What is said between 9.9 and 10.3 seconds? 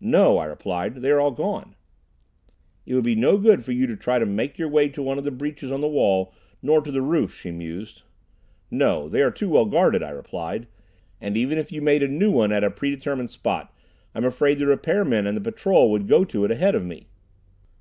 I